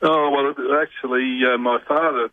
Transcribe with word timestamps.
Oh 0.00 0.30
well, 0.30 0.80
actually, 0.80 1.40
uh, 1.44 1.58
my 1.58 1.78
father 1.86 2.30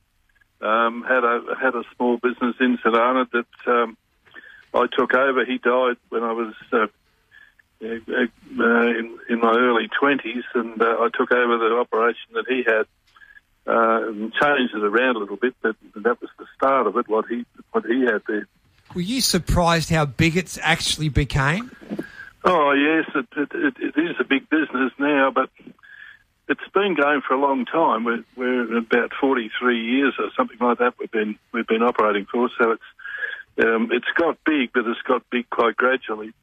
um, 0.62 1.04
had 1.04 1.24
a 1.24 1.56
had 1.60 1.76
a 1.76 1.84
small 1.96 2.18
business 2.18 2.56
in 2.60 2.78
Arnaud 2.86 3.28
that 3.34 3.46
um, 3.68 3.98
I 4.74 4.88
took 4.88 5.14
over. 5.14 5.46
He 5.46 5.58
died 5.58 5.98
when 6.10 6.24
I 6.24 6.32
was 6.32 6.54
uh, 6.72 6.88
uh, 7.82 7.86
in, 7.86 9.18
in 9.30 9.40
my 9.40 9.56
early 9.58 9.90
twenties, 10.00 10.44
and 10.54 10.82
uh, 10.82 10.86
I 10.86 11.10
took 11.14 11.32
over 11.32 11.58
the 11.58 11.76
operation 11.76 12.34
that 12.34 12.46
he 12.48 12.64
had. 12.64 12.86
Uh, 13.68 14.10
and 14.10 14.32
changed 14.32 14.76
it 14.76 14.84
around 14.84 15.16
a 15.16 15.18
little 15.18 15.38
bit, 15.38 15.56
but 15.64 15.76
that 15.96 16.22
was 16.22 16.30
the 16.38 16.46
start 16.56 16.86
of 16.86 16.96
it. 16.98 17.08
What 17.10 17.26
he 17.28 17.48
what 17.72 17.84
he 17.84 18.02
had 18.02 18.22
there. 18.28 18.48
Were 18.94 19.02
you 19.02 19.22
surprised 19.22 19.90
how 19.90 20.06
big 20.06 20.38
it's 20.38 20.60
actually 20.62 21.10
became? 21.10 21.72
Oh 22.44 22.74
yes, 22.74 23.10
it, 23.16 23.28
it, 23.36 23.76
it 23.80 23.98
is 24.00 24.16
a 24.20 24.24
big 24.24 24.48
business 24.52 24.92
now, 25.00 25.32
but 25.32 25.50
it's 26.48 26.68
been 26.74 26.96
going 26.96 27.22
for 27.28 27.34
a 27.34 27.40
long 27.40 27.66
time. 27.66 28.04
We're, 28.04 28.24
we're 28.36 28.78
about 28.78 29.12
43 29.20 29.80
years 29.80 30.14
or 30.20 30.30
something 30.38 30.58
like 30.60 30.78
that. 30.80 30.94
We've 31.00 31.12
been 31.12 31.38
we've 31.52 31.68
been 31.68 31.82
operating 31.82 32.26
for, 32.26 32.50
so 32.60 32.72
it's 32.72 32.84
um, 33.64 33.90
it's 33.92 34.08
got 34.16 34.38
big, 34.46 34.72
but 34.74 34.86
it's 34.86 35.02
got 35.02 35.24
big 35.30 35.50
quite 35.50 35.76
gradually. 35.76 36.34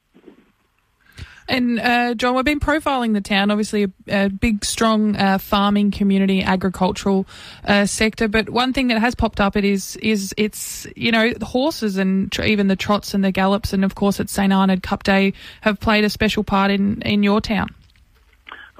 And 1.49 1.81
uh, 1.81 2.15
John, 2.15 2.35
we've 2.35 2.45
been 2.45 2.61
profiling 2.61 3.15
the 3.15 3.21
town. 3.21 3.51
Obviously, 3.51 3.85
a, 3.85 4.25
a 4.25 4.29
big, 4.29 4.65
strong 4.65 5.17
uh, 5.17 5.39
farming 5.39 5.91
community, 5.91 6.43
agricultural 6.43 7.27
uh, 7.65 7.85
sector. 7.87 8.29
But 8.29 8.49
one 8.49 8.73
thing 8.73 8.89
that 8.89 9.01
has 9.01 9.15
popped 9.15 9.41
up 9.41 9.57
it 9.57 9.65
is 9.65 9.97
is 9.97 10.33
it's 10.37 10.87
you 10.97 11.13
know 11.13 11.33
horses 11.43 11.97
and 11.99 12.31
tr- 12.31 12.43
even 12.43 12.69
the 12.69 12.77
trots 12.77 13.15
and 13.15 13.25
the 13.25 13.33
gallops, 13.33 13.73
and 13.73 13.85
of 13.85 13.95
course 13.95 14.21
at 14.21 14.31
St 14.31 14.53
Arnaud 14.53 14.81
Cup 14.83 15.03
Day 15.03 15.35
have 15.61 15.81
played 15.81 16.05
a 16.05 16.11
special 16.11 16.45
part 16.45 16.71
in 16.71 17.03
in 17.03 17.23
your 17.23 17.41
town. 17.41 17.69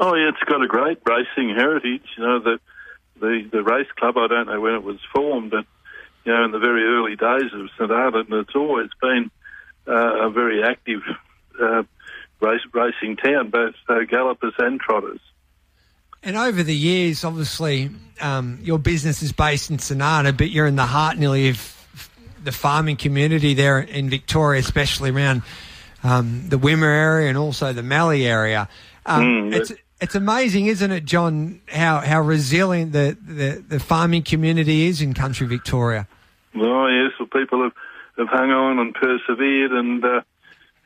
Oh 0.03 0.17
yeah, 0.17 0.31
it's 0.31 0.51
got 0.51 0.61
a 0.61 0.67
great 0.67 0.99
racing 1.07 1.55
heritage. 1.55 2.03
You 2.17 2.25
know 2.25 2.41
the 2.41 2.59
the 3.21 3.49
the 3.53 3.63
race 3.63 3.87
club. 3.97 4.19
I 4.19 4.27
don't 4.27 4.49
know 4.49 4.61
when 4.61 4.75
it 4.75 4.83
was 4.83 4.99
formed, 5.15 5.53
but 5.53 5.65
you 6.25 6.33
know 6.33 6.45
in 6.45 6.51
the 6.51 6.59
very 6.59 6.83
early 6.83 7.15
days 7.15 7.53
of 7.53 7.71
St 7.79 7.91
and 7.93 8.33
it's 8.33 8.57
always 8.57 8.91
been 9.01 9.31
uh, 9.87 10.27
a 10.27 10.31
very 10.31 10.65
active 10.65 11.03
uh, 11.61 11.85
race, 12.41 12.63
racing 12.73 13.17
town, 13.17 13.51
both 13.51 13.77
uh, 13.89 14.01
gallopers 14.01 14.55
and 14.59 14.81
trotters. 14.81 15.21
And 16.25 16.37
over 16.37 16.65
the 16.65 16.75
years, 16.75 17.23
obviously, 17.23 17.91
um, 18.21 18.59
your 18.61 18.81
business 18.81 19.23
is 19.23 19.31
based 19.31 19.71
in 19.71 20.03
Arnaud, 20.03 20.33
but 20.33 20.51
you're 20.51 20.67
in 20.67 20.77
the 20.77 20.87
heart 20.87 21.17
nearly 21.17 21.49
of 21.49 21.79
the 22.43 22.53
farming 22.53 22.97
community 22.97 23.55
there 23.55 23.79
in 23.79 24.11
Victoria, 24.11 24.59
especially 24.59 25.11
around 25.11 25.43
um, 26.03 26.49
the 26.49 26.59
Wimmera 26.59 26.93
area 26.93 27.29
and 27.29 27.39
also 27.39 27.73
the 27.73 27.85
Mallee 27.85 28.27
area. 28.27 28.69
Um, 29.07 29.25
Mm, 29.25 29.55
it's 29.55 29.73
it's 30.03 30.17
amazing, 30.17 30.67
isn't 30.67 30.91
it, 30.91 31.05
John? 31.05 31.61
How 31.69 32.01
how 32.01 32.21
resilient 32.21 32.93
the, 32.93 33.17
the, 33.25 33.65
the 33.67 33.81
farming 33.81 34.25
community 34.25 34.87
is 34.87 35.01
in 35.01 35.15
country 35.15 35.47
Victoria. 35.47 36.09
Oh 36.57 36.87
yes, 36.89 37.13
well, 37.19 37.29
people 37.29 37.63
have, 37.63 37.73
have 38.19 38.29
hung 38.29 38.51
on 38.51 38.81
and 38.81 38.93
persevered, 38.93 39.71
and 39.71 40.05
uh, 40.05 40.21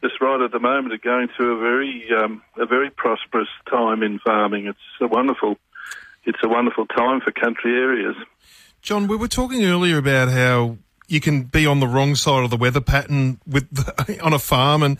just 0.02 0.20
right 0.20 0.40
at 0.42 0.52
the 0.52 0.60
moment 0.60 0.92
are 0.92 0.98
going 0.98 1.28
through 1.34 1.56
a 1.56 1.60
very 1.60 2.06
um, 2.22 2.42
a 2.58 2.66
very 2.66 2.90
prosperous 2.90 3.48
time 3.70 4.02
in 4.02 4.18
farming. 4.18 4.66
It's 4.66 4.78
a 5.00 5.06
wonderful 5.06 5.56
it's 6.26 6.38
a 6.44 6.48
wonderful 6.48 6.86
time 6.86 7.22
for 7.22 7.32
country 7.32 7.72
areas. 7.72 8.16
John, 8.82 9.08
we 9.08 9.16
were 9.16 9.28
talking 9.28 9.64
earlier 9.64 9.96
about 9.96 10.28
how 10.28 10.76
you 11.08 11.20
can 11.20 11.44
be 11.44 11.66
on 11.66 11.80
the 11.80 11.88
wrong 11.88 12.16
side 12.16 12.44
of 12.44 12.50
the 12.50 12.56
weather 12.56 12.82
pattern 12.82 13.40
with 13.46 13.68
the, 13.70 14.20
on 14.22 14.34
a 14.34 14.38
farm, 14.38 14.82
and 14.82 14.98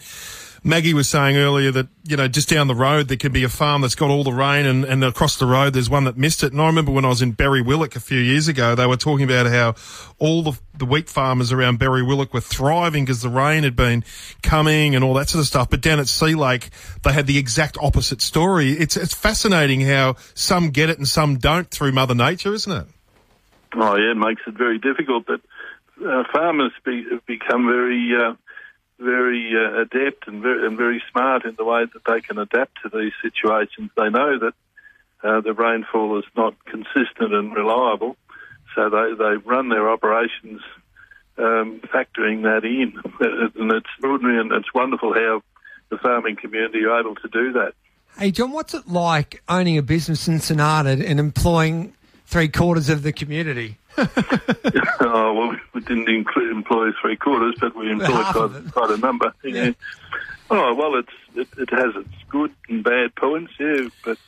Maggie 0.65 0.95
was 0.95 1.09
saying 1.09 1.37
earlier 1.37 1.71
that 1.71 1.89
you 2.05 2.17
know 2.17 2.29
just 2.29 2.49
down 2.49 2.67
the 2.67 2.75
road 2.75 3.09
there 3.09 3.17
could 3.17 3.33
be 3.33 3.45
a 3.45 3.49
farm 3.49 3.83
that's 3.83 3.95
got 3.95 4.11
all 4.11 4.25
the 4.25 4.33
rain, 4.33 4.67
and, 4.67 4.85
and 4.85 5.05
across 5.05 5.37
the 5.37 5.47
road 5.47 5.73
there's 5.73 5.91
one 5.91 6.05
that 6.05 6.17
missed 6.17 6.43
it. 6.43 6.53
And 6.53 6.61
I 6.61 6.67
remember 6.67 6.93
when 6.93 7.05
I 7.05 7.09
was 7.09 7.23
in 7.23 7.35
Berriwillock 7.35 7.97
a 7.97 8.01
few 8.01 8.19
years 8.19 8.49
ago, 8.49 8.75
they 8.75 8.87
were 8.87 8.97
talking 8.97 9.25
about 9.25 9.47
how 9.47 9.75
all 10.19 10.43
the 10.43 10.59
the 10.79 10.84
wheat 10.84 11.09
farmers 11.09 11.53
around 11.53 11.79
Berriwillock 11.79 12.33
were 12.33 12.41
thriving 12.41 13.05
because 13.05 13.23
the 13.23 13.29
rain 13.29 13.62
had 13.62 13.77
been 13.77 14.05
coming 14.43 14.95
and 14.95 15.05
all 15.05 15.15
that 15.15 15.28
sort 15.28 15.41
of 15.41 15.47
stuff. 15.47 15.71
But 15.71 15.81
down 15.81 16.00
at 16.00 16.09
Sea 16.09 16.34
Lake, 16.34 16.71
they 17.03 17.12
had 17.12 17.27
the 17.27 17.39
exact 17.39 17.78
opposite 17.81 18.21
story. 18.21 18.72
It's 18.72 18.97
it's 18.97 19.15
fascinating 19.15 19.81
how 19.83 20.16
some 20.34 20.71
get 20.71 20.91
it 20.91 20.99
and 20.99 21.09
some 21.09 21.39
don't 21.39 21.71
through 21.71 21.93
Mother 21.93 22.15
Nature, 22.15 22.53
isn't 22.55 22.72
it? 22.72 22.87
Oh 23.75 23.97
yeah, 23.97 24.12
it 24.12 24.16
makes 24.16 24.43
it 24.47 24.55
very 24.55 24.78
difficult. 24.78 25.27
But 25.27 25.41
uh, 26.05 26.25
farmers 26.33 26.72
be, 26.84 27.05
have 27.11 27.25
become 27.27 27.66
very 27.66 28.12
uh, 28.15 28.34
very 28.99 29.53
uh, 29.55 29.83
adept 29.83 30.27
and 30.27 30.43
very, 30.43 30.67
and 30.67 30.77
very 30.77 31.03
smart 31.11 31.45
in 31.45 31.55
the 31.57 31.65
way 31.65 31.84
that 31.84 32.05
they 32.07 32.21
can 32.21 32.39
adapt 32.39 32.79
to 32.83 32.89
these 32.89 33.12
situations. 33.23 33.91
They 33.97 34.09
know 34.11 34.39
that 34.39 34.55
uh, 35.23 35.41
the 35.41 35.53
rainfall 35.53 36.19
is 36.19 36.25
not 36.37 36.55
consistent 36.65 37.34
and 37.34 37.55
reliable, 37.55 38.17
so 38.75 38.89
they, 38.91 39.15
they 39.19 39.37
run 39.45 39.69
their 39.69 39.91
operations 39.91 40.61
um, 41.39 41.81
factoring 41.93 42.43
that 42.43 42.65
in. 42.65 42.95
And 43.59 43.73
it's 43.73 43.87
extraordinary 43.95 44.39
and 44.39 44.53
it's 44.53 44.73
wonderful 44.75 45.15
how 45.15 45.43
the 45.91 45.99
farming 45.99 46.37
community 46.37 46.84
are 46.84 47.01
able 47.01 47.15
to 47.17 47.28
do 47.28 47.53
that. 47.53 47.73
Hey, 48.19 48.31
John, 48.31 48.53
what's 48.53 48.75
it 48.75 48.89
like 48.89 49.43
owning 49.49 49.78
a 49.78 49.83
business 49.83 50.28
in 50.28 50.61
Arnaud 50.61 51.03
and 51.03 51.21
employing 51.21 51.95
three 52.27 52.49
quarters 52.49 52.89
of 52.89 53.03
the 53.03 53.13
community? 53.13 53.78
oh, 55.01 55.34
well, 55.34 55.57
we 55.75 55.81
didn't 55.81 56.09
include, 56.09 56.51
employ 56.53 56.91
three 57.01 57.17
quarters, 57.17 57.55
but 57.61 57.75
we 57.77 57.91
employed 57.91 58.27
quite, 58.34 58.73
quite 58.73 58.91
a 58.91 58.97
number. 58.99 59.33
Yeah. 59.43 59.73
Oh, 60.51 60.75
well, 60.75 60.97
it's 60.97 61.09
it, 61.34 61.49
it 61.59 61.71
has 61.71 61.95
its 61.97 62.09
good 62.29 62.53
and 62.69 62.84
bad 62.84 63.15
points, 63.17 63.53
yeah, 63.59 63.89
but 64.05 64.19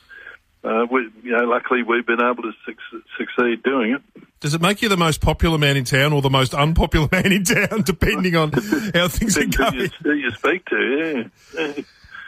uh, 0.63 0.85
we, 0.91 1.09
you 1.23 1.31
know, 1.31 1.45
luckily 1.45 1.83
we've 1.83 2.05
been 2.05 2.19
able 2.21 2.43
to 2.43 2.51
suc- 2.65 3.03
succeed 3.17 3.63
doing 3.63 3.91
it. 3.91 4.01
Does 4.41 4.53
it 4.53 4.61
make 4.61 4.81
you 4.81 4.89
the 4.89 4.97
most 4.97 5.21
popular 5.21 5.57
man 5.57 5.77
in 5.77 5.83
town 5.85 6.11
or 6.13 6.21
the 6.21 6.29
most 6.29 6.53
unpopular 6.53 7.07
man 7.11 7.31
in 7.31 7.43
town, 7.43 7.83
depending 7.83 8.35
on 8.35 8.51
how 8.51 9.07
things 9.07 9.37
are 9.37 9.41
Who 9.41 9.47
you, 9.47 9.51
going? 9.51 9.89
who 10.03 10.13
you 10.13 10.31
speak 10.31 10.65
to, 10.65 11.29
yeah. 11.57 11.73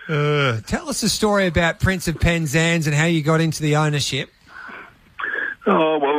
Uh, 0.08 0.60
Tell 0.62 0.90
us 0.90 1.04
a 1.04 1.10
story 1.10 1.48
about 1.48 1.80
Prince 1.80 2.08
of 2.08 2.20
Penzance 2.20 2.86
and 2.88 2.96
how 2.96 3.06
you 3.06 3.22
got 3.24 3.40
into 3.42 3.62
the 3.62 3.76
ownership. 3.78 4.30
Oh 5.68 6.00
well, 6.00 6.00
that- 6.00 6.11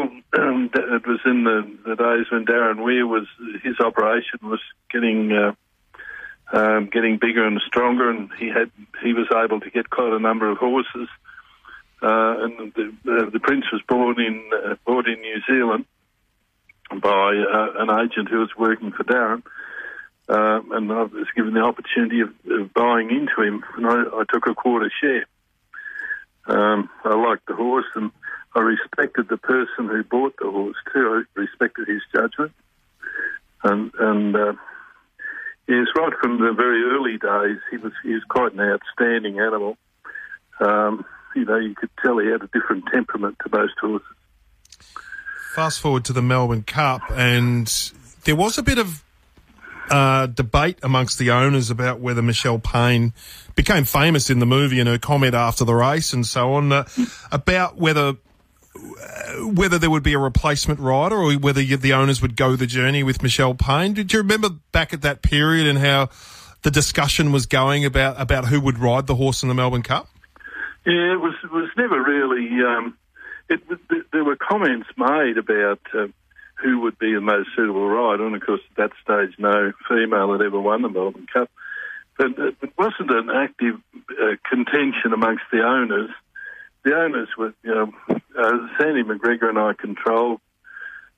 it 1.02 1.08
was 1.08 1.20
in 1.24 1.44
the, 1.44 1.78
the 1.84 1.96
days 1.96 2.26
when 2.30 2.46
Darren 2.46 2.84
Weir 2.84 3.06
was 3.06 3.26
his 3.62 3.80
operation 3.80 4.38
was 4.42 4.60
getting 4.90 5.32
uh, 5.32 5.52
um, 6.52 6.90
getting 6.92 7.18
bigger 7.18 7.46
and 7.46 7.60
stronger, 7.66 8.10
and 8.10 8.30
he 8.38 8.48
had 8.48 8.70
he 9.02 9.12
was 9.12 9.26
able 9.32 9.60
to 9.60 9.70
get 9.70 9.90
quite 9.90 10.12
a 10.12 10.18
number 10.18 10.50
of 10.50 10.58
horses. 10.58 11.08
Uh, 12.02 12.44
and 12.44 12.74
the, 12.74 12.92
the, 13.04 13.30
the 13.32 13.40
prince 13.40 13.64
was 13.72 13.80
born 13.88 14.20
in 14.20 14.50
uh, 14.52 14.98
in 15.06 15.20
New 15.20 15.40
Zealand 15.48 15.86
by 17.00 17.36
uh, 17.36 17.82
an 17.82 17.90
agent 17.90 18.28
who 18.28 18.40
was 18.40 18.50
working 18.56 18.92
for 18.92 19.04
Darren. 19.04 19.42
Um, 20.28 20.72
and 20.72 20.92
I 20.92 21.02
was 21.02 21.26
given 21.34 21.54
the 21.54 21.62
opportunity 21.62 22.20
of, 22.20 22.30
of 22.48 22.72
buying 22.74 23.10
into 23.10 23.42
him, 23.42 23.64
and 23.76 23.86
I, 23.86 24.02
I 24.20 24.24
took 24.32 24.46
a 24.46 24.54
quarter 24.54 24.90
share. 25.00 25.26
Um, 26.46 26.90
I 27.04 27.14
liked 27.14 27.46
the 27.46 27.54
horse, 27.54 27.86
and 27.94 28.10
I 28.54 28.60
respected 28.60 29.28
the 29.28 29.38
person 29.38 29.88
who 29.88 30.04
bought 30.04 30.34
the 30.38 30.50
horse 30.50 30.76
too. 30.92 31.24
I 31.24 31.40
respected 31.40 31.88
his 31.88 32.02
judgment, 32.12 32.52
and 33.64 33.92
and 33.98 34.36
uh, 34.36 34.52
yes, 35.68 35.86
right 35.96 36.12
from 36.20 36.40
the 36.40 36.52
very 36.52 36.82
early 36.84 37.18
days, 37.18 37.60
he 37.70 37.78
was 37.78 37.92
he 38.02 38.14
was 38.14 38.22
quite 38.28 38.52
an 38.52 38.60
outstanding 38.60 39.40
animal. 39.40 39.76
Um, 40.60 41.04
you 41.34 41.44
know, 41.44 41.56
you 41.56 41.74
could 41.74 41.90
tell 42.02 42.18
he 42.18 42.28
had 42.28 42.42
a 42.42 42.48
different 42.48 42.84
temperament 42.92 43.36
to 43.42 43.56
most 43.56 43.74
horses. 43.80 44.06
fast 45.54 45.80
forward 45.80 46.04
to 46.06 46.12
the 46.12 46.22
Melbourne 46.22 46.62
Cup, 46.62 47.02
and 47.10 47.66
there 48.24 48.36
was 48.36 48.58
a 48.58 48.62
bit 48.62 48.78
of 48.78 49.02
uh, 49.90 50.26
debate 50.26 50.78
amongst 50.82 51.18
the 51.18 51.30
owners 51.30 51.70
about 51.70 52.00
whether 52.00 52.22
Michelle 52.22 52.58
Payne 52.58 53.12
became 53.54 53.84
famous 53.84 54.30
in 54.30 54.38
the 54.38 54.46
movie 54.46 54.78
and 54.78 54.88
her 54.88 54.98
comment 54.98 55.34
after 55.34 55.64
the 55.64 55.74
race 55.74 56.12
and 56.12 56.26
so 56.26 56.54
on 56.54 56.72
uh, 56.72 56.84
about 57.30 57.76
whether 57.76 58.14
whether 59.54 59.78
there 59.78 59.90
would 59.90 60.02
be 60.02 60.14
a 60.14 60.18
replacement 60.18 60.80
rider 60.80 61.16
or 61.16 61.32
whether 61.34 61.60
you, 61.60 61.76
the 61.76 61.92
owners 61.92 62.22
would 62.22 62.36
go 62.36 62.56
the 62.56 62.66
journey 62.66 63.02
with 63.02 63.22
Michelle 63.22 63.54
Payne. 63.54 63.94
Did 63.94 64.12
you 64.12 64.20
remember 64.20 64.48
back 64.72 64.92
at 64.92 65.02
that 65.02 65.22
period 65.22 65.66
and 65.66 65.78
how 65.78 66.08
the 66.62 66.70
discussion 66.70 67.32
was 67.32 67.46
going 67.46 67.84
about 67.84 68.20
about 68.20 68.46
who 68.46 68.60
would 68.60 68.78
ride 68.78 69.06
the 69.06 69.16
horse 69.16 69.42
in 69.42 69.48
the 69.48 69.54
Melbourne 69.54 69.82
Cup? 69.82 70.08
Yeah, 70.86 71.14
it 71.14 71.20
was 71.20 71.34
it 71.44 71.52
was 71.52 71.68
never 71.76 72.02
really. 72.02 72.48
Um, 72.64 72.96
it, 73.48 73.60
there 74.12 74.24
were 74.24 74.36
comments 74.36 74.88
made 74.96 75.36
about 75.36 75.80
uh, 75.92 76.06
who 76.62 76.80
would 76.80 76.98
be 76.98 77.12
the 77.12 77.20
most 77.20 77.50
suitable 77.54 77.88
rider, 77.88 78.26
and 78.26 78.34
of 78.34 78.42
course 78.42 78.60
at 78.70 78.76
that 78.76 78.90
stage, 79.02 79.38
no 79.38 79.72
female 79.88 80.32
had 80.32 80.40
ever 80.40 80.60
won 80.60 80.82
the 80.82 80.88
Melbourne 80.88 81.26
Cup. 81.32 81.50
But 82.16 82.38
it 82.38 82.72
wasn't 82.78 83.10
an 83.10 83.30
active 83.30 83.76
uh, 84.10 84.36
contention 84.48 85.12
amongst 85.12 85.44
the 85.50 85.62
owners. 85.62 86.10
The 86.84 86.96
owners 86.96 87.28
were, 87.38 87.54
you 87.62 87.74
know, 87.74 87.92
uh, 88.10 88.68
Sandy 88.78 89.02
McGregor 89.02 89.48
and 89.48 89.58
I 89.58 89.72
controlled 89.74 90.40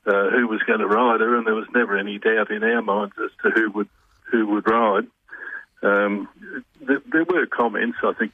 uh, 0.06 0.30
who 0.30 0.46
was 0.48 0.62
going 0.66 0.80
to 0.80 0.86
ride 0.86 1.20
her, 1.20 1.36
and 1.36 1.46
there 1.46 1.54
was 1.54 1.68
never 1.74 1.96
any 1.96 2.18
doubt 2.18 2.50
in 2.50 2.62
our 2.62 2.82
minds 2.82 3.14
as 3.22 3.30
to 3.42 3.50
who 3.50 3.70
would 3.70 3.88
who 4.30 4.46
would 4.48 4.68
ride. 4.68 5.06
Um, 5.82 6.28
there, 6.80 7.00
there 7.10 7.24
were 7.24 7.46
comments. 7.46 7.98
I 8.02 8.12
think 8.12 8.32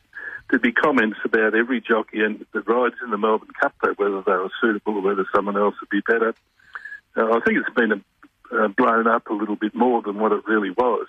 there'd 0.49 0.63
be 0.63 0.73
comments 0.73 1.19
about 1.25 1.55
every 1.55 1.81
jockey 1.81 2.23
and 2.23 2.45
the 2.53 2.61
rides 2.63 2.97
in 3.05 3.11
the 3.11 3.19
Melbourne 3.19 3.51
Cup, 3.61 3.75
that 3.83 3.99
whether 3.99 4.23
they 4.23 4.33
were 4.33 4.51
suitable 4.61 4.97
or 4.97 5.03
whether 5.03 5.27
someone 5.35 5.57
else 5.57 5.75
would 5.81 5.91
be 5.91 6.01
better. 6.01 6.35
Uh, 7.17 7.33
I 7.33 7.41
think 7.41 7.59
it's 7.59 7.75
been 7.75 7.93
a, 7.93 8.65
uh, 8.65 8.69
blown 8.69 9.07
up 9.07 9.29
a 9.29 9.35
little 9.35 9.57
bit 9.57 9.75
more 9.75 10.03
than 10.03 10.19
what 10.19 10.33
it 10.33 10.47
really 10.47 10.71
was. 10.71 11.07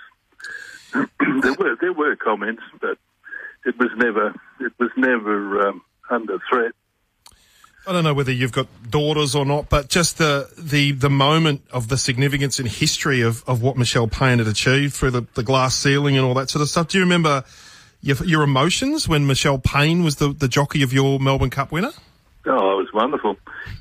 there 0.93 1.53
were 1.53 1.75
there 1.79 1.93
were 1.93 2.15
comments, 2.15 2.63
but 2.79 2.97
it 3.65 3.77
was 3.79 3.89
never 3.95 4.33
it 4.59 4.73
was 4.79 4.91
never 4.97 5.69
um, 5.69 5.81
under 6.11 6.37
threat. 6.49 6.73
I 7.87 7.93
don't 7.93 8.03
know 8.03 8.13
whether 8.13 8.31
you've 8.31 8.51
got 8.51 8.67
daughters 8.91 9.33
or 9.33 9.43
not, 9.43 9.69
but 9.69 9.89
just 9.89 10.19
the 10.19 10.49
the, 10.57 10.91
the 10.91 11.09
moment 11.09 11.63
of 11.71 11.87
the 11.87 11.97
significance 11.97 12.59
in 12.59 12.67
history 12.67 13.21
of, 13.21 13.43
of 13.47 13.63
what 13.63 13.75
Michelle 13.75 14.07
Payne 14.07 14.37
had 14.37 14.47
achieved 14.47 14.93
through 14.93 15.11
the, 15.11 15.25
the 15.33 15.41
glass 15.41 15.75
ceiling 15.75 16.15
and 16.15 16.25
all 16.25 16.35
that 16.35 16.49
sort 16.49 16.61
of 16.61 16.69
stuff. 16.69 16.89
Do 16.89 16.99
you 16.99 17.03
remember 17.03 17.43
your, 18.01 18.17
your 18.17 18.43
emotions 18.43 19.07
when 19.07 19.25
Michelle 19.25 19.57
Payne 19.57 20.03
was 20.03 20.17
the, 20.17 20.29
the 20.29 20.47
jockey 20.47 20.83
of 20.83 20.93
your 20.93 21.19
Melbourne 21.19 21.49
Cup 21.49 21.71
winner? 21.71 21.91
Oh, 22.45 22.79
it 22.79 22.83
was 22.83 22.93
wonderful. 22.93 23.37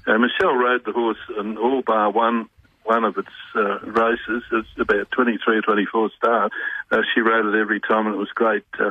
Uh, 0.06 0.18
Michelle 0.18 0.54
rode 0.54 0.84
the 0.86 0.92
horse 0.92 1.18
in 1.38 1.58
all 1.58 1.82
bar 1.82 2.10
one 2.10 2.48
one 2.84 3.04
of 3.04 3.16
its 3.18 3.28
uh, 3.54 3.78
races. 3.80 4.42
It's 4.50 4.68
about 4.78 5.10
23 5.12 5.58
or 5.58 5.62
24 5.62 6.10
stars. 6.16 6.50
Uh, 6.90 7.02
she 7.14 7.20
rode 7.20 7.54
it 7.54 7.60
every 7.60 7.80
time, 7.80 8.06
and 8.06 8.14
it 8.14 8.18
was 8.18 8.30
great 8.34 8.64
uh, 8.78 8.90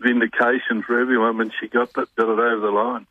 vindication 0.00 0.82
for 0.82 1.00
everyone 1.00 1.38
when 1.38 1.52
she 1.60 1.68
got, 1.68 1.92
that, 1.94 2.14
got 2.16 2.28
it 2.28 2.38
over 2.38 2.60
the 2.60 2.70
line. 2.70 3.06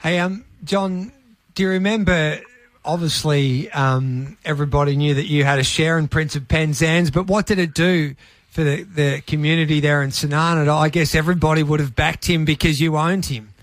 Hey, 0.00 0.18
um, 0.18 0.44
John, 0.64 1.12
do 1.54 1.62
you 1.62 1.70
remember? 1.70 2.40
Obviously, 2.84 3.70
um, 3.70 4.36
everybody 4.44 4.96
knew 4.96 5.14
that 5.14 5.26
you 5.26 5.44
had 5.44 5.58
a 5.58 5.64
share 5.64 5.98
in 5.98 6.08
Prince 6.08 6.36
of 6.36 6.46
Penzance, 6.46 7.10
but 7.10 7.26
what 7.26 7.46
did 7.46 7.58
it 7.58 7.72
do 7.72 8.14
for 8.50 8.62
the, 8.62 8.82
the 8.82 9.22
community 9.26 9.80
there 9.80 10.02
in 10.02 10.10
St 10.10 10.34
Arnaud? 10.34 10.76
I 10.76 10.90
guess 10.90 11.14
everybody 11.14 11.62
would 11.62 11.80
have 11.80 11.96
backed 11.96 12.26
him 12.26 12.44
because 12.44 12.80
you 12.80 12.96
owned 12.98 13.24
him. 13.24 13.54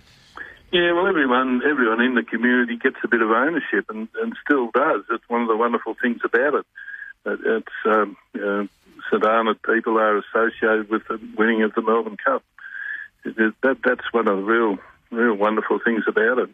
Yeah, 0.71 0.94
well, 0.94 1.06
everyone 1.06 1.62
everyone 1.69 2.01
in 2.01 2.15
the 2.15 2.23
community 2.23 2.77
gets 2.77 2.95
a 3.03 3.07
bit 3.07 3.21
of 3.21 3.29
ownership 3.29 3.89
and, 3.89 4.07
and 4.21 4.35
still 4.44 4.71
does. 4.73 5.03
It's 5.12 5.27
one 5.27 5.41
of 5.41 5.50
the 5.50 5.57
wonderful 5.57 5.95
things 6.01 6.21
about 6.23 6.56
it. 6.56 6.65
It's 7.25 7.68
um, 7.85 8.18
uh, 8.35 8.63
Arnaud 9.24 9.56
people 9.65 9.98
are 9.98 10.18
associated 10.18 10.89
with 10.89 11.03
the 11.07 11.19
winning 11.38 11.63
of 11.63 11.74
the 11.74 11.81
Melbourne 11.81 12.18
Cup. 12.24 12.44
That 13.24 13.77
that's 13.83 14.13
one 14.13 14.27
of 14.27 14.38
the 14.38 14.44
real 14.44 14.77
real 15.12 15.36
wonderful 15.36 15.80
things 15.83 16.03
about 16.07 16.39
it. 16.39 16.50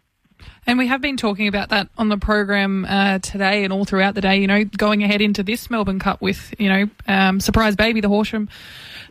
And 0.66 0.78
we 0.78 0.86
have 0.86 1.00
been 1.00 1.16
talking 1.16 1.48
about 1.48 1.70
that 1.70 1.88
on 1.96 2.08
the 2.08 2.18
program 2.18 2.84
uh, 2.84 3.18
today 3.20 3.64
and 3.64 3.72
all 3.72 3.84
throughout 3.84 4.14
the 4.14 4.20
day. 4.20 4.40
You 4.40 4.46
know, 4.46 4.64
going 4.64 5.02
ahead 5.02 5.20
into 5.20 5.42
this 5.42 5.70
Melbourne 5.70 5.98
Cup 5.98 6.20
with 6.20 6.54
you 6.58 6.68
know 6.68 6.90
um, 7.06 7.40
surprise 7.40 7.76
baby 7.76 8.00
the 8.00 8.08
Horsham 8.08 8.48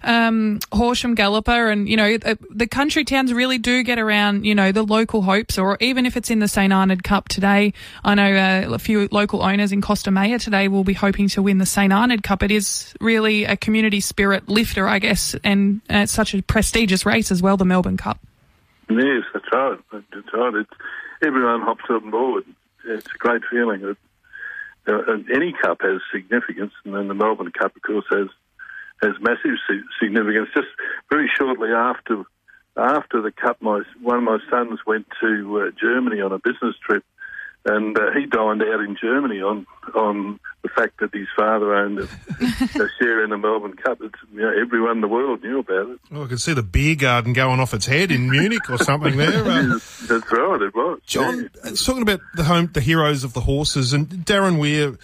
um, 0.03 0.59
Horsham 0.71 1.15
Galloper, 1.15 1.69
and 1.69 1.87
you 1.89 1.97
know 1.97 2.17
the, 2.17 2.37
the, 2.49 2.67
country 2.67 3.03
towns 3.03 3.33
really 3.33 3.57
do 3.57 3.83
get 3.83 3.99
around. 3.99 4.45
You 4.45 4.55
know 4.55 4.71
the 4.71 4.83
local 4.83 5.21
hopes, 5.21 5.57
or 5.57 5.77
even 5.79 6.05
if 6.05 6.17
it's 6.17 6.29
in 6.29 6.39
the 6.39 6.47
St 6.47 6.71
Arnaud 6.71 6.97
Cup 7.03 7.27
today. 7.27 7.73
I 8.03 8.15
know 8.15 8.35
uh, 8.35 8.73
a 8.73 8.79
few 8.79 9.07
local 9.11 9.43
owners 9.43 9.71
in 9.71 9.81
Costa 9.81 10.11
Maya 10.11 10.39
today 10.39 10.67
will 10.67 10.83
be 10.83 10.93
hoping 10.93 11.27
to 11.29 11.41
win 11.41 11.57
the 11.57 11.65
St 11.65 11.91
Arnaud 11.91 12.21
Cup. 12.23 12.43
It 12.43 12.51
is 12.51 12.93
really 13.01 13.45
a 13.45 13.57
community 13.57 13.99
spirit 13.99 14.47
lifter, 14.47 14.87
I 14.87 14.99
guess, 14.99 15.35
and 15.43 15.81
uh, 15.89 15.99
it's 15.99 16.11
such 16.11 16.33
a 16.33 16.41
prestigious 16.41 17.05
race 17.05 17.31
as 17.31 17.41
well, 17.41 17.57
the 17.57 17.65
Melbourne 17.65 17.97
Cup. 17.97 18.19
Yes, 18.89 19.23
that's 19.33 19.45
right. 19.51 19.79
That's 19.91 20.33
right. 20.33 20.53
It's, 20.55 20.71
everyone 21.23 21.61
hops 21.61 21.85
on 21.89 22.11
board. 22.11 22.43
It's 22.85 23.07
a 23.07 23.17
great 23.17 23.41
feeling. 23.49 23.83
It, 23.83 23.97
uh, 24.87 25.17
any 25.33 25.53
cup 25.53 25.81
has 25.81 25.99
significance, 26.13 26.71
and 26.85 26.95
then 26.95 27.07
the 27.07 27.13
Melbourne 27.13 27.51
Cup, 27.51 27.75
of 27.75 27.81
course, 27.81 28.05
has 28.09 28.27
has 29.01 29.13
massive 29.19 29.57
significance. 30.01 30.49
Just 30.55 30.69
very 31.09 31.29
shortly 31.37 31.69
after 31.71 32.23
after 32.77 33.21
the 33.21 33.31
cup, 33.31 33.61
my 33.61 33.81
one 34.01 34.17
of 34.17 34.23
my 34.23 34.37
sons 34.49 34.79
went 34.85 35.07
to 35.21 35.61
uh, 35.61 35.71
Germany 35.79 36.21
on 36.21 36.31
a 36.31 36.39
business 36.39 36.75
trip, 36.85 37.03
and 37.67 37.97
uh, 37.97 38.11
he 38.11 38.25
dined 38.25 38.61
out 38.61 38.79
in 38.79 38.97
Germany 38.99 39.41
on 39.41 39.65
on 39.93 40.39
the 40.63 40.69
fact 40.69 40.99
that 40.99 41.13
his 41.13 41.27
father 41.35 41.75
owned 41.75 41.99
a, 41.99 42.03
a 42.83 42.89
share 42.99 43.23
in 43.23 43.29
the 43.29 43.37
Melbourne 43.37 43.75
Cup. 43.75 43.99
It's, 44.01 44.15
you 44.33 44.41
know, 44.41 44.51
everyone 44.59 44.97
in 44.97 45.01
the 45.01 45.07
world 45.07 45.43
knew 45.43 45.59
about 45.59 45.89
it. 45.89 45.99
Well, 46.11 46.23
I 46.23 46.27
could 46.27 46.41
see 46.41 46.53
the 46.53 46.63
beer 46.63 46.95
garden 46.95 47.33
going 47.33 47.59
off 47.59 47.73
its 47.73 47.85
head 47.85 48.11
in 48.11 48.29
Munich 48.29 48.69
or 48.69 48.77
something 48.77 49.15
there. 49.17 49.43
Uh, 49.45 49.63
That's 50.07 50.31
right, 50.31 50.61
it 50.61 50.75
was. 50.75 50.99
John, 51.05 51.49
yeah. 51.63 51.71
talking 51.71 52.01
about 52.01 52.19
the 52.35 52.43
home, 52.43 52.69
the 52.73 52.81
heroes 52.81 53.23
of 53.23 53.33
the 53.33 53.41
horses, 53.41 53.93
and 53.93 54.07
Darren 54.07 54.59
Weir 54.59 54.97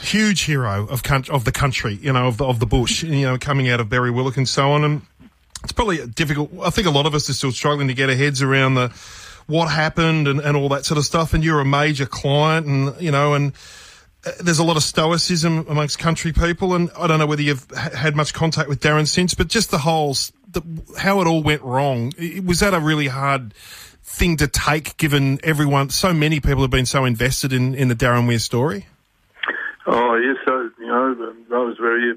huge 0.00 0.42
hero 0.42 0.88
of 0.88 1.02
of 1.30 1.44
the 1.44 1.52
country, 1.52 1.94
you 1.94 2.12
know, 2.12 2.26
of 2.26 2.36
the, 2.38 2.44
of 2.44 2.58
the 2.58 2.66
bush, 2.66 3.04
you 3.04 3.26
know, 3.26 3.38
coming 3.38 3.68
out 3.68 3.80
of 3.80 3.88
Berriwillock 3.88 4.36
and 4.36 4.48
so 4.48 4.72
on. 4.72 4.84
And 4.84 5.02
it's 5.62 5.72
probably 5.72 6.04
difficult. 6.06 6.50
I 6.62 6.70
think 6.70 6.86
a 6.86 6.90
lot 6.90 7.06
of 7.06 7.14
us 7.14 7.30
are 7.30 7.32
still 7.32 7.52
struggling 7.52 7.88
to 7.88 7.94
get 7.94 8.10
our 8.10 8.16
heads 8.16 8.42
around 8.42 8.74
the 8.74 8.90
what 9.46 9.66
happened 9.66 10.28
and, 10.28 10.40
and 10.40 10.56
all 10.56 10.68
that 10.70 10.84
sort 10.84 10.98
of 10.98 11.04
stuff. 11.04 11.34
And 11.34 11.44
you're 11.44 11.60
a 11.60 11.64
major 11.64 12.06
client, 12.06 12.66
and 12.66 13.00
you 13.00 13.10
know, 13.10 13.34
and 13.34 13.52
uh, 14.26 14.32
there's 14.40 14.58
a 14.58 14.64
lot 14.64 14.76
of 14.76 14.82
stoicism 14.82 15.66
amongst 15.68 15.98
country 15.98 16.32
people. 16.32 16.74
And 16.74 16.90
I 16.98 17.06
don't 17.06 17.18
know 17.18 17.26
whether 17.26 17.42
you've 17.42 17.70
had 17.70 18.16
much 18.16 18.34
contact 18.34 18.68
with 18.68 18.80
Darren 18.80 19.06
since, 19.06 19.34
but 19.34 19.48
just 19.48 19.70
the 19.70 19.78
whole 19.78 20.14
the, 20.48 20.62
how 20.98 21.20
it 21.20 21.26
all 21.26 21.42
went 21.42 21.62
wrong 21.62 22.12
was 22.44 22.60
that 22.60 22.74
a 22.74 22.80
really 22.80 23.08
hard 23.08 23.54
thing 24.02 24.36
to 24.36 24.46
take, 24.46 24.96
given 24.96 25.40
everyone, 25.42 25.90
so 25.90 26.12
many 26.12 26.38
people 26.40 26.62
have 26.62 26.70
been 26.70 26.86
so 26.86 27.04
invested 27.04 27.52
in 27.52 27.74
in 27.74 27.88
the 27.88 27.96
Darren 27.96 28.26
Weir 28.26 28.38
story. 28.38 28.86
Oh 29.86 30.14
yes, 30.16 30.36
so 30.46 30.70
you 30.78 30.86
know, 30.86 31.34
I 31.52 31.58
was 31.58 31.76
very 31.78 32.16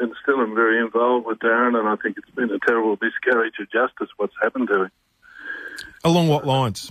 and 0.00 0.14
still 0.22 0.40
am 0.40 0.54
very 0.54 0.78
involved 0.78 1.26
with 1.26 1.38
Darren, 1.38 1.78
and 1.78 1.88
I 1.88 1.96
think 1.96 2.16
it's 2.16 2.30
been 2.30 2.50
a 2.50 2.58
terrible 2.60 2.96
miscarriage 3.00 3.54
of 3.60 3.70
justice 3.70 4.08
what's 4.16 4.34
happened 4.40 4.68
to 4.68 4.84
him. 4.84 4.90
Along 6.04 6.28
what 6.28 6.46
lines? 6.46 6.90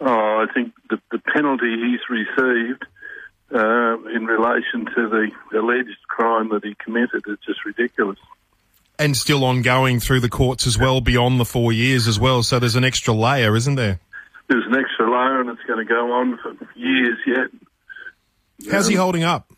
Oh, 0.00 0.06
I 0.06 0.46
think 0.52 0.74
the, 0.90 1.00
the 1.10 1.18
penalty 1.18 1.74
he's 1.76 2.00
received 2.10 2.84
uh, 3.52 3.96
in 4.14 4.26
relation 4.26 4.84
to 4.94 5.08
the 5.08 5.58
alleged 5.58 5.96
crime 6.08 6.50
that 6.50 6.64
he 6.64 6.74
committed 6.74 7.22
is 7.26 7.38
just 7.46 7.64
ridiculous. 7.64 8.18
And 8.98 9.16
still 9.16 9.44
ongoing 9.44 10.00
through 10.00 10.20
the 10.20 10.28
courts 10.28 10.66
as 10.66 10.78
well, 10.78 11.00
beyond 11.00 11.38
the 11.40 11.44
four 11.44 11.72
years 11.72 12.08
as 12.08 12.18
well. 12.18 12.42
So 12.42 12.58
there's 12.58 12.76
an 12.76 12.84
extra 12.84 13.14
layer, 13.14 13.54
isn't 13.56 13.74
there? 13.74 14.00
There's 14.48 14.64
an 14.66 14.76
extra 14.76 15.10
layer, 15.10 15.40
and 15.40 15.50
it's 15.50 15.62
going 15.66 15.86
to 15.86 15.92
go 15.92 16.12
on 16.12 16.38
for 16.38 16.52
years 16.74 17.18
yet. 17.26 18.70
How's 18.70 18.88
he 18.88 18.94
holding 18.94 19.22
up? 19.22 19.50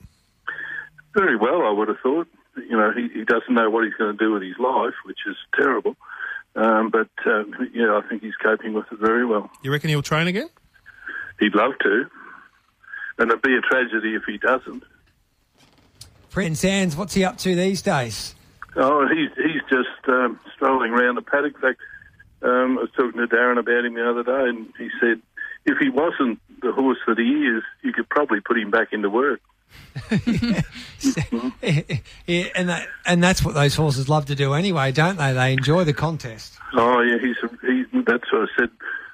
Very 1.15 1.37
well, 1.37 1.63
I 1.63 1.71
would 1.71 1.89
have 1.89 1.99
thought. 2.03 2.29
You 2.57 2.77
know, 2.77 2.93
he, 2.93 3.09
he 3.21 3.25
doesn't 3.25 3.53
know 3.53 3.71
what 3.71 3.85
he's 3.85 3.95
going 3.95 4.17
to 4.17 4.25
do 4.25 4.33
with 4.33 4.43
his 4.43 4.59
life, 4.59 4.95
which 5.05 5.19
is 5.27 5.37
terrible. 5.55 5.97
Um, 6.57 6.91
but 6.91 7.09
uh, 7.27 7.45
yeah, 7.73 8.01
I 8.03 8.09
think 8.09 8.23
he's 8.23 8.35
coping 8.43 8.73
with 8.73 8.87
it 8.91 8.99
very 8.99 9.25
well. 9.25 9.51
You 9.63 9.71
reckon 9.71 9.91
he'll 9.91 10.03
train 10.03 10.27
again? 10.27 10.49
He'd 11.39 11.55
love 11.55 11.73
to, 11.83 12.07
and 13.19 13.31
it'd 13.31 13.43
be 13.43 13.55
a 13.55 13.61
tragedy 13.61 14.15
if 14.15 14.23
he 14.27 14.39
doesn't. 14.39 14.83
Penzance, 16.33 16.97
what's 16.97 17.15
he 17.15 17.25
up 17.25 17.39
to 17.39 17.55
these 17.55 17.83
days? 17.83 18.35
Oh, 18.77 19.07
he's 19.09 19.31
he's 19.37 19.63
just 19.69 20.09
um, 20.09 20.39
strolling 20.55 20.93
around 20.93 21.17
the 21.17 21.23
paddock. 21.23 21.55
In 21.55 21.61
fact, 21.61 21.81
um, 22.43 22.79
I 22.79 22.83
was 22.83 22.91
talking 22.97 23.21
to 23.21 23.27
Darren 23.27 23.59
about 23.59 23.85
him 23.85 23.95
the 23.95 24.09
other 24.09 24.23
day, 24.23 24.49
and 24.49 24.73
he 24.79 24.89
said 25.01 25.21
if 25.65 25.79
he 25.79 25.89
wasn't 25.89 26.41
the 26.63 26.73
horse 26.73 26.99
that 27.07 27.19
he 27.19 27.25
is, 27.25 27.63
you 27.83 27.93
could 27.93 28.09
probably 28.09 28.41
put 28.41 28.59
him 28.59 28.71
back 28.71 28.93
into 28.93 29.11
work. 29.11 29.41
Yeah. 30.27 30.63
yeah, 32.27 32.45
and 32.55 32.69
that, 32.69 32.89
and 33.07 33.23
that's 33.23 33.45
what 33.45 33.55
those 33.55 33.75
horses 33.75 34.09
love 34.09 34.27
to 34.27 34.35
do 34.35 34.55
anyway, 34.55 34.93
don't 34.93 35.17
they? 35.17 35.33
They 35.33 35.53
enjoy 35.53 35.85
the 35.85 35.93
contest. 35.93 36.55
Oh 36.75 37.01
yeah, 37.01 37.19
he's, 37.19 37.37
a, 37.43 37.67
he's 37.67 38.05
that's 38.05 38.33
what 38.33 38.43
I 38.43 38.47
said 38.59 38.71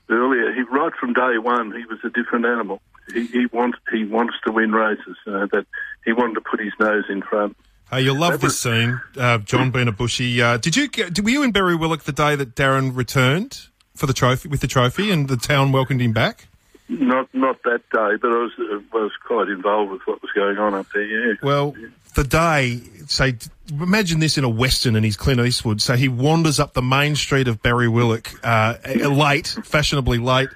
earlier. 0.08 0.52
He 0.52 0.62
right 0.62 0.92
from 0.98 1.12
day 1.12 1.38
one, 1.38 1.72
he 1.72 1.84
was 1.86 1.98
a 2.04 2.10
different 2.10 2.46
animal. 2.46 2.80
He, 3.12 3.26
he 3.26 3.46
wants 3.46 3.78
he 3.90 4.04
wants 4.04 4.34
to 4.46 4.52
win 4.52 4.72
races. 4.72 5.16
Uh, 5.26 5.46
that 5.52 5.66
he 6.04 6.12
wanted 6.12 6.34
to 6.34 6.40
put 6.40 6.60
his 6.60 6.72
nose 6.78 7.04
in 7.08 7.22
front. 7.22 7.56
Oh, 7.92 7.98
you'll 7.98 8.18
love 8.18 8.40
this 8.40 8.58
scene, 8.58 9.00
uh, 9.16 9.38
John 9.38 9.70
being 9.70 9.88
a 9.88 9.92
bushy. 9.92 10.40
Uh, 10.40 10.56
did 10.56 10.74
you 10.74 10.88
get, 10.88 11.20
were 11.20 11.30
you 11.30 11.42
in 11.42 11.52
Berriwillock 11.52 12.02
the 12.02 12.12
day 12.12 12.34
that 12.34 12.56
Darren 12.56 12.96
returned 12.96 13.68
for 13.94 14.06
the 14.06 14.14
trophy 14.14 14.48
with 14.48 14.60
the 14.60 14.66
trophy 14.66 15.10
and 15.10 15.28
the 15.28 15.36
town 15.36 15.70
welcomed 15.70 16.00
him 16.00 16.12
back? 16.12 16.48
Not 16.88 17.32
not 17.32 17.62
that 17.62 17.82
day, 17.90 18.16
but 18.20 18.30
I 18.30 18.36
was 18.36 18.52
I 18.58 18.80
was 18.92 19.12
quite 19.26 19.48
involved 19.48 19.92
with 19.92 20.02
what 20.06 20.20
was 20.20 20.30
going 20.34 20.58
on 20.58 20.74
up 20.74 20.86
there. 20.92 21.02
Yeah. 21.02 21.34
Well, 21.42 21.74
the 22.14 22.24
day, 22.24 22.80
say, 23.06 23.36
imagine 23.70 24.20
this 24.20 24.36
in 24.36 24.44
a 24.44 24.48
western, 24.48 24.94
and 24.94 25.04
he's 25.04 25.16
Clint 25.16 25.40
Eastwood. 25.40 25.80
So 25.80 25.96
he 25.96 26.08
wanders 26.08 26.60
up 26.60 26.74
the 26.74 26.82
main 26.82 27.16
street 27.16 27.48
of 27.48 27.62
Berriwillock, 27.62 28.38
uh, 28.44 29.08
late, 29.08 29.46
fashionably 29.64 30.18
late. 30.18 30.50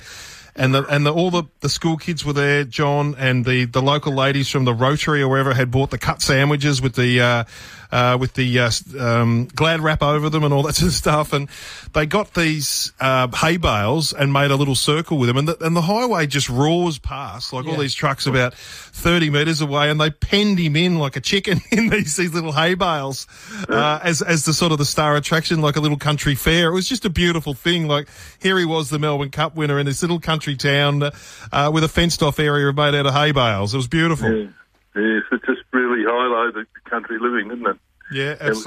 And 0.59 0.75
the 0.75 0.85
and 0.87 1.07
the, 1.07 1.15
all 1.15 1.31
the, 1.31 1.45
the 1.61 1.69
school 1.69 1.97
kids 1.97 2.25
were 2.25 2.33
there, 2.33 2.65
John, 2.65 3.15
and 3.17 3.45
the, 3.45 3.65
the 3.65 3.81
local 3.81 4.13
ladies 4.13 4.49
from 4.51 4.65
the 4.65 4.75
Rotary 4.75 5.23
or 5.23 5.29
wherever 5.29 5.55
had 5.55 5.71
bought 5.71 5.91
the 5.91 5.99
cut 5.99 6.21
sandwiches 6.21 6.83
with 6.83 6.97
the 6.97 7.21
uh, 7.21 7.45
uh, 7.91 8.19
with 8.21 8.35
the 8.35 8.59
uh, 8.59 8.71
um, 8.99 9.49
glad 9.55 9.81
wrap 9.81 10.03
over 10.03 10.29
them 10.29 10.45
and 10.45 10.53
all 10.53 10.63
that 10.65 10.75
sort 10.75 10.89
of 10.89 10.95
stuff. 10.95 11.33
And 11.33 11.49
they 11.93 12.07
got 12.07 12.35
these 12.35 12.93
uh, 13.01 13.29
hay 13.29 13.57
bales 13.57 14.13
and 14.13 14.33
made 14.33 14.51
a 14.51 14.57
little 14.57 14.75
circle 14.75 15.19
with 15.19 15.29
them, 15.29 15.37
and 15.37 15.49
the, 15.49 15.65
and 15.65 15.75
the 15.75 15.83
highway 15.83 16.27
just 16.27 16.49
roars 16.49 16.99
past 16.99 17.53
like 17.53 17.67
all 17.67 17.77
these 17.77 17.95
trucks 17.95 18.27
about 18.27 18.55
thirty 18.55 19.31
metres 19.31 19.61
away, 19.61 19.91
and 19.91 20.01
they 20.01 20.11
penned 20.11 20.59
him 20.59 20.77
in 20.77 20.99
like 20.99 21.17
a 21.17 21.21
chicken 21.21 21.61
in 21.71 21.89
these 21.89 22.17
these 22.17 22.35
little 22.35 22.53
hay 22.53 22.75
bales 22.75 23.27
uh, 23.69 24.01
as 24.03 24.23
as 24.23 24.45
the 24.45 24.53
sort 24.53 24.73
of 24.73 24.79
the 24.79 24.85
star 24.85 25.17
attraction, 25.17 25.61
like 25.61 25.77
a 25.77 25.81
little 25.81 25.99
country 25.99 26.35
fair. 26.35 26.71
It 26.71 26.75
was 26.75 26.89
just 26.89 27.05
a 27.05 27.11
beautiful 27.11 27.55
thing. 27.55 27.87
Like 27.89 28.09
here 28.41 28.59
he 28.59 28.65
was, 28.65 28.91
the 28.91 28.99
Melbourne 28.99 29.31
Cup 29.31 29.55
winner 29.55 29.79
in 29.79 29.87
this 29.87 30.03
little 30.03 30.21
country 30.49 30.57
town 30.57 31.11
uh, 31.53 31.71
with 31.73 31.85
a 31.85 31.89
fenced 31.89 32.23
off 32.23 32.39
area 32.39 32.73
made 32.73 32.95
out 32.95 33.07
of 33.07 33.15
hay 33.15 33.33
bales. 33.33 33.75
It 33.75 33.77
was 33.77 33.89
beautiful. 33.89 34.31
Yeah. 34.31 34.49
Yes, 34.97 35.23
it 35.31 35.41
just 35.47 35.63
really 35.73 36.05
highlighted 36.05 36.55
the 36.75 36.91
country 36.91 37.19
living, 37.21 37.49
didn't 37.49 37.67
it? 37.67 37.77
Yeah, 38.11 38.33
absolutely. 38.41 38.63